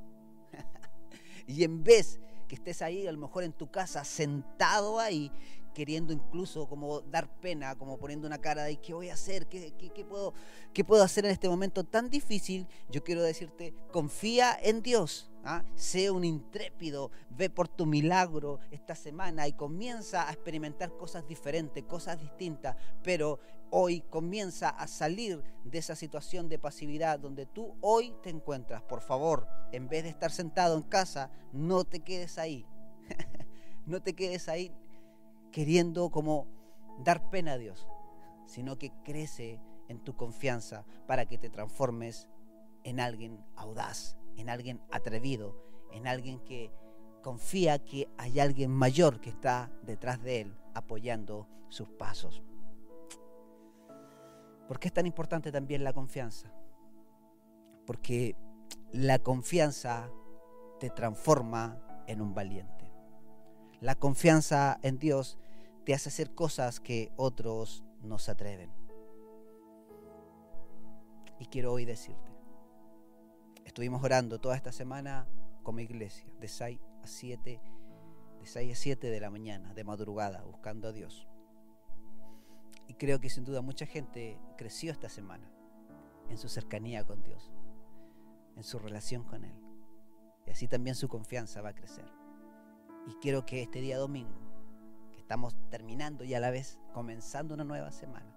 y 1.48 1.63
en 1.63 1.84
vez 1.84 2.20
que 2.48 2.54
estés 2.54 2.84
ahí, 2.84 3.08
a 3.08 3.12
lo 3.12 3.18
mejor 3.18 3.44
en 3.44 3.54
tu 3.54 3.72
casa, 3.72 4.04
sentado 4.04 5.00
ahí, 5.00 5.32
queriendo 5.75 6.13
incluso 6.13 6.67
como 6.67 7.01
dar 7.01 7.29
pena, 7.39 7.75
como 7.75 7.98
poniendo 8.00 8.25
una 8.25 8.39
cara 8.39 8.63
de 8.63 8.77
¿qué 8.77 8.94
voy 8.94 9.10
a 9.10 9.13
hacer? 9.13 9.46
¿Qué, 9.46 10.05
puedo, 10.10 10.34
¿Qué 10.74 10.84
puedo 10.84 11.03
hacer 11.03 11.25
en 11.25 11.32
este 11.32 11.50
momento 11.50 11.84
tan 11.84 12.10
difícil? 12.10 12.65
Yo 12.89 13.03
quiero 13.03 13.22
decirte, 13.22 13.75
confía 13.91 14.58
en 14.63 14.82
Dios. 14.82 15.29
¿ah? 15.44 15.63
Sé 15.75 16.10
un 16.10 16.24
intrépido, 16.24 17.12
ve 17.29 17.50
por 17.50 17.67
tu 17.67 17.86
milagro 17.86 18.60
esta 18.72 18.96
semana 18.96 19.48
y 19.48 19.53
comienza 19.53 20.27
a 20.27 20.32
experimentar 20.32 20.96
cosas 20.98 21.27
diferentes, 21.27 21.84
cosas 21.84 22.20
distintas, 22.20 22.77
pero 23.03 23.39
hoy 23.70 24.00
comienza 24.10 24.70
a 24.70 24.88
salir 24.88 25.44
de 25.65 25.77
esa 25.77 25.96
situación 25.96 26.48
de 26.48 26.58
pasividad 26.58 27.20
donde 27.20 27.46
tú 27.46 27.75
hoy 27.82 28.15
te 28.24 28.29
encuentras. 28.29 28.82
Por 28.82 29.01
favor, 29.01 29.46
en 29.74 29.89
vez 29.89 30.03
de 30.03 30.10
estar 30.10 30.32
sentado 30.32 30.77
en 30.77 30.84
casa, 30.84 31.29
no 31.51 31.84
te 31.84 32.00
quedes 32.00 32.38
ahí. 32.38 32.65
no 33.86 34.01
te 34.01 34.13
quedes 34.13 34.48
ahí 34.48 34.72
queriendo 35.55 36.09
como 36.09 36.47
dar 37.00 37.29
pena 37.29 37.53
a 37.53 37.57
Dios, 37.57 37.88
sino 38.45 38.77
que 38.77 38.91
crece 39.05 39.62
en 39.88 40.03
tu 40.03 40.13
confianza 40.17 40.83
para 41.07 41.27
que 41.27 41.38
te 41.38 41.50
transformes 41.50 42.27
en 42.83 43.00
alguien 43.00 43.41
audaz, 43.55 44.17
en 44.35 44.50
alguien 44.50 44.81
atrevido, 44.91 45.55
en 45.93 46.07
alguien 46.07 46.41
que 46.41 46.74
confía 47.24 47.79
que 47.79 48.09
hay 48.17 48.41
alguien 48.41 48.69
mayor 48.69 49.21
que 49.21 49.29
está 49.29 49.71
detrás 49.81 50.21
de 50.21 50.41
él 50.41 50.57
apoyando 50.74 51.47
sus 51.69 51.88
pasos. 51.89 52.43
¿Por 54.67 54.77
qué 54.77 54.89
es 54.89 54.93
tan 54.93 55.05
importante 55.05 55.53
también 55.53 55.85
la 55.85 55.93
confianza? 55.93 56.51
Porque 57.85 58.35
la 58.91 59.19
confianza 59.19 60.12
te 60.81 60.89
transforma 60.89 62.03
en 62.07 62.19
un 62.19 62.33
valiente. 62.33 62.91
La 63.79 63.95
confianza 63.95 64.79
en 64.81 65.00
Dios 65.00 65.38
te 65.86 65.94
hace 65.94 66.10
hacer 66.10 66.34
cosas 66.34 66.80
que 66.80 67.13
otros 67.15 67.84
no 68.01 68.18
se 68.18 68.32
atreven. 68.32 68.72
Y 71.39 71.46
quiero 71.46 71.74
hoy 71.74 71.86
decirte, 71.86 72.32
estuvimos 73.65 74.04
orando 74.04 74.39
toda 74.39 74.56
esta 74.56 74.72
semana 74.72 75.27
como 75.63 75.80
iglesia, 75.80 76.27
de 76.39 76.48
6 76.48 76.80
a 77.04 77.08
7, 77.08 77.62
de 78.39 78.46
6 78.46 78.72
a 78.72 78.75
7 78.75 79.10
de 79.10 79.20
la 79.20 79.30
mañana, 79.30 79.74
de 79.74 79.84
madrugada, 79.84 80.44
buscando 80.44 80.88
a 80.88 80.92
Dios. 80.92 81.27
Y 82.88 82.96
creo 82.96 83.20
que 83.20 83.30
sin 83.30 83.44
duda 83.44 83.62
mucha 83.62 83.86
gente 83.86 84.39
creció 84.58 84.92
esta 84.92 85.10
semana 85.10 85.51
en 86.30 86.38
su 86.38 86.50
cercanía 86.50 87.04
con 87.04 87.22
Dios, 87.22 87.51
en 88.56 88.63
su 88.63 88.80
relación 88.80 89.24
con 89.24 89.44
Él. 89.44 89.56
Y 90.48 90.51
así 90.51 90.68
también 90.68 90.96
su 90.96 91.10
confianza 91.10 91.62
va 91.62 91.70
a 91.70 91.75
crecer. 91.75 92.06
Y 93.08 93.13
quiero 93.15 93.46
que 93.46 93.62
este 93.62 93.82
día 93.82 93.98
domingo, 93.98 94.44
estamos 95.25 95.55
terminando 95.72 96.24
y 96.24 96.36
a 96.36 96.39
la 96.39 96.51
vez 96.51 96.79
comenzando 96.94 97.55
una 97.55 97.63
nueva 97.63 97.91
semana, 97.91 98.32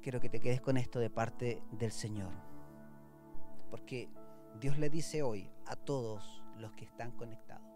quiero 0.00 0.18
que 0.18 0.30
te 0.30 0.40
quedes 0.40 0.62
con 0.62 0.78
esto 0.78 0.98
de 0.98 1.10
parte 1.10 1.62
del 1.72 1.92
Señor. 1.92 2.32
Porque 3.70 4.08
Dios 4.58 4.78
le 4.78 4.88
dice 4.88 5.22
hoy 5.22 5.50
a 5.66 5.76
todos 5.76 6.42
los 6.56 6.72
que 6.72 6.86
están 6.86 7.10
conectados, 7.12 7.68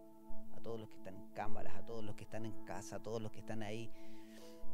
a 0.57 0.61
todos 0.63 0.81
los 0.81 0.89
que 0.89 0.97
están 0.97 1.17
en 1.17 1.29
cámaras, 1.35 1.77
a 1.77 1.85
todos 1.85 2.03
los 2.03 2.17
que 2.17 2.25
están 2.25 2.47
en 2.47 2.65
casa, 2.65 2.97
a 2.97 3.03
todos 3.03 3.21
los 3.21 3.31
que 3.31 3.41
están 3.41 3.63
ahí 3.63 3.93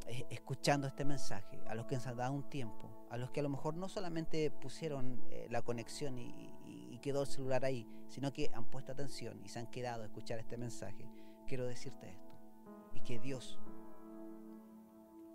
eh, 0.06 0.25
escuchando 0.30 0.87
este 0.87 1.04
mensaje, 1.04 1.61
a 1.66 1.75
los 1.75 1.87
que 1.87 1.97
han 1.97 2.16
dado 2.16 2.32
un 2.32 2.49
tiempo, 2.49 2.88
a 3.11 3.16
los 3.16 3.32
que 3.32 3.40
a 3.40 3.42
lo 3.42 3.49
mejor 3.49 3.75
no 3.75 3.88
solamente 3.88 4.49
pusieron 4.52 5.21
eh, 5.28 5.49
la 5.50 5.62
conexión 5.62 6.18
y, 6.18 6.50
quedó 7.02 7.23
el 7.23 7.26
celular 7.26 7.64
ahí, 7.64 7.85
sino 8.06 8.32
que 8.32 8.49
han 8.54 8.64
puesto 8.66 8.92
atención 8.92 9.40
y 9.44 9.49
se 9.49 9.59
han 9.59 9.66
quedado 9.66 10.04
a 10.04 10.06
escuchar 10.06 10.38
este 10.38 10.56
mensaje, 10.56 11.04
quiero 11.49 11.66
decirte 11.66 12.09
esto. 12.09 12.31
Que 13.04 13.18
Dios 13.18 13.61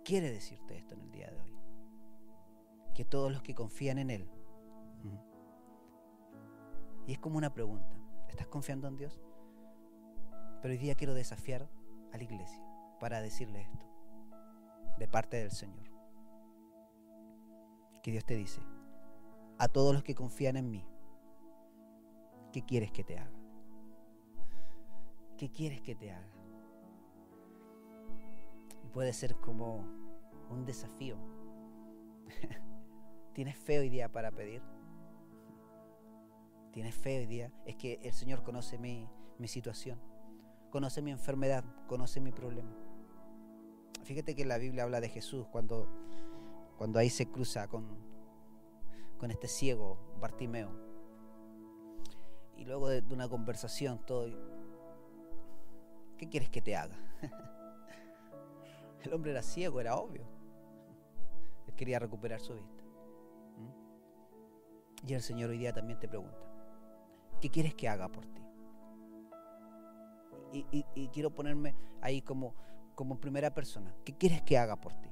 quiere 0.04 0.30
decirte 0.30 0.76
esto 0.76 0.94
en 0.94 1.02
el 1.02 1.10
día 1.10 1.30
de 1.30 1.40
hoy. 1.40 1.54
Que 2.94 3.04
todos 3.04 3.30
los 3.30 3.42
que 3.42 3.54
confían 3.54 3.98
en 3.98 4.10
Él, 4.10 4.30
y 7.08 7.12
es 7.12 7.18
como 7.18 7.38
una 7.38 7.54
pregunta, 7.54 7.96
¿estás 8.28 8.48
confiando 8.48 8.86
en 8.86 8.96
Dios? 8.96 9.22
Pero 10.60 10.72
hoy 10.72 10.78
día 10.78 10.94
quiero 10.94 11.14
desafiar 11.14 11.66
a 12.12 12.18
la 12.18 12.22
iglesia 12.22 12.62
para 13.00 13.22
decirle 13.22 13.62
esto 13.62 13.86
de 14.98 15.08
parte 15.08 15.38
del 15.38 15.50
Señor. 15.50 15.88
Que 18.02 18.10
Dios 18.10 18.26
te 18.26 18.34
dice, 18.34 18.60
a 19.58 19.68
todos 19.68 19.94
los 19.94 20.02
que 20.02 20.14
confían 20.14 20.56
en 20.56 20.70
mí, 20.70 20.86
¿qué 22.52 22.62
quieres 22.62 22.92
que 22.92 23.04
te 23.04 23.18
haga? 23.18 23.40
¿Qué 25.38 25.50
quieres 25.50 25.80
que 25.80 25.94
te 25.94 26.12
haga? 26.12 26.37
Puede 28.92 29.12
ser 29.12 29.36
como 29.36 29.84
un 30.50 30.64
desafío. 30.64 31.16
¿Tienes 33.34 33.56
fe 33.56 33.78
hoy 33.78 33.88
día 33.88 34.10
para 34.10 34.30
pedir? 34.30 34.62
¿Tienes 36.72 36.94
fe 36.94 37.18
hoy 37.18 37.26
día? 37.26 37.52
Es 37.64 37.76
que 37.76 37.98
el 38.02 38.12
Señor 38.12 38.42
conoce 38.42 38.78
mi, 38.78 39.08
mi 39.38 39.48
situación, 39.48 40.00
conoce 40.70 41.02
mi 41.02 41.10
enfermedad, 41.10 41.64
conoce 41.86 42.20
mi 42.20 42.32
problema. 42.32 42.76
Fíjate 44.04 44.34
que 44.34 44.44
la 44.44 44.58
Biblia 44.58 44.84
habla 44.84 45.00
de 45.00 45.08
Jesús 45.08 45.46
cuando, 45.48 45.88
cuando 46.76 46.98
ahí 46.98 47.10
se 47.10 47.30
cruza 47.30 47.68
con, 47.68 47.86
con 49.18 49.30
este 49.30 49.48
ciego 49.48 49.98
Bartimeo. 50.20 50.70
Y 52.56 52.64
luego 52.64 52.88
de, 52.88 53.02
una 53.12 53.28
conversación, 53.28 54.04
todo. 54.04 54.28
¿Qué 56.16 56.28
quieres 56.28 56.50
que 56.50 56.60
te 56.60 56.76
haga? 56.76 56.96
El 59.02 59.12
hombre 59.14 59.30
era 59.30 59.42
ciego, 59.42 59.80
era 59.80 59.96
obvio. 59.96 60.26
Él 61.66 61.74
quería 61.74 61.98
recuperar 61.98 62.40
su 62.40 62.54
vista. 62.54 62.82
¿Mm? 63.56 65.06
Y 65.06 65.14
el 65.14 65.22
Señor 65.22 65.50
hoy 65.50 65.58
día 65.58 65.72
también 65.72 65.98
te 65.98 66.08
pregunta, 66.08 66.38
¿qué 67.40 67.50
quieres 67.50 67.74
que 67.74 67.88
haga 67.88 68.08
por 68.08 68.26
ti? 68.26 68.38
y, 70.52 71.08
quiero 71.08 71.30
ponerme 71.30 71.74
ahí 72.00 72.22
como, 72.22 72.54
primera 73.20 73.54
persona. 73.54 73.94
¿Qué 74.04 74.16
quieres 74.16 74.42
que 74.42 74.58
haga 74.58 74.76
por 74.76 74.94
ti? 74.94 75.10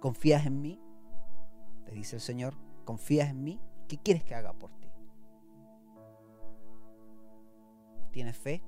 ¿Confías 0.00 0.46
en 0.46 0.60
mí? 0.60 0.80
Te 1.84 1.92
dice 1.92 2.16
el 2.16 2.22
Señor, 2.22 2.54
¿confías 2.84 3.30
en 3.30 3.42
mí? 3.42 3.60
¿Qué 3.88 3.98
quieres 3.98 4.24
que 4.24 4.34
haga 4.34 4.52
por 4.52 4.72
ti? 4.74 4.88
¿Tienes 8.10 8.36
fe? 8.36 8.62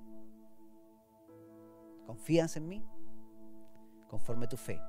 ¿Confías 2.06 2.56
en 2.56 2.68
mí? 2.68 2.84
Conforme 4.08 4.46
a 4.46 4.48
tu 4.48 4.56
fe, 4.56 4.80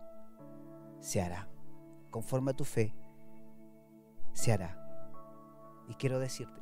se 0.99 1.21
hará. 1.21 1.47
Conforme 2.11 2.51
a 2.51 2.55
tu 2.55 2.63
fe, 2.63 2.93
se 4.33 4.51
hará. 4.51 4.81
Y 5.87 5.95
quiero 5.95 6.19
decirte 6.19 6.61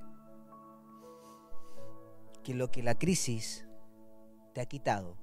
que 2.44 2.54
lo 2.54 2.72
que 2.72 2.84
la 2.84 2.96
crisis 2.96 3.68
te 4.54 4.62
ha 4.62 4.66
quitado, 4.66 5.18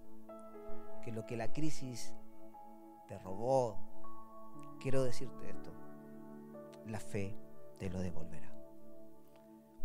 que 1.02 1.12
lo 1.12 1.26
que 1.26 1.36
la 1.36 1.52
crisis 1.52 2.14
te 3.08 3.18
robó, 3.18 3.76
quiero 4.80 5.04
decirte 5.04 5.50
esto, 5.50 5.72
la 6.86 6.98
fe 6.98 7.36
te 7.78 7.90
lo 7.90 8.00
devolverá. 8.00 8.52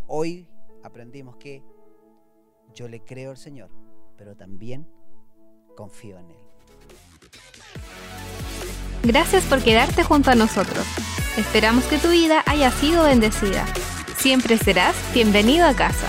Hoy 0.07 0.47
aprendimos 0.83 1.35
que 1.37 1.63
yo 2.73 2.87
le 2.87 3.03
creo 3.03 3.31
al 3.31 3.37
Señor, 3.37 3.69
pero 4.17 4.35
también 4.35 4.87
confío 5.75 6.17
en 6.19 6.31
Él. 6.31 6.44
Gracias 9.05 9.43
por 9.43 9.61
quedarte 9.61 10.03
junto 10.03 10.31
a 10.31 10.35
nosotros. 10.35 10.83
Esperamos 11.37 11.83
que 11.85 11.99
tu 11.99 12.09
vida 12.09 12.43
haya 12.47 12.71
sido 12.71 13.03
bendecida. 13.03 13.63
Siempre 14.17 14.57
serás 14.57 14.95
bienvenido 15.13 15.67
a 15.67 15.75
casa. 15.75 16.07